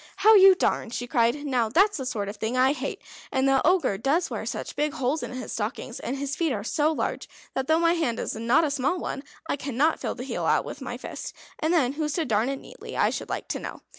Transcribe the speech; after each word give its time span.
"How 0.15 0.33
you 0.33 0.55
darn!" 0.55 0.89
she 0.89 1.05
cried. 1.05 1.45
"Now 1.45 1.69
that's 1.69 1.99
a 1.99 2.07
sort 2.07 2.27
of 2.27 2.37
thing 2.37 2.57
I 2.57 2.73
hate. 2.73 3.03
And 3.31 3.47
the 3.47 3.61
Ogre 3.63 3.99
does 3.99 4.31
wear 4.31 4.47
such 4.47 4.75
big 4.75 4.93
holes 4.93 5.21
in 5.21 5.31
his 5.31 5.53
stockings, 5.53 5.99
and 5.99 6.17
his 6.17 6.35
feet 6.35 6.51
are 6.51 6.63
so 6.63 6.91
large, 6.91 7.29
that, 7.53 7.67
though 7.67 7.77
my 7.77 7.93
hand 7.93 8.17
is 8.17 8.33
not 8.35 8.63
a 8.63 8.71
small 8.71 8.97
one, 8.97 9.21
I 9.47 9.57
cannot 9.57 9.99
fill 9.99 10.13
out 10.13 10.17
the 10.17 10.23
heel 10.23 10.63
with 10.65 10.81
my 10.81 10.97
fist, 10.97 11.35
and 11.59 11.71
then 11.71 11.93
who's 11.93 12.13
to 12.13 12.25
darn 12.25 12.49
it 12.49 12.57
neatly 12.57 12.97
I 12.97 13.11
should 13.11 13.29
like 13.29 13.47
to 13.49 13.59
know?" 13.59 13.81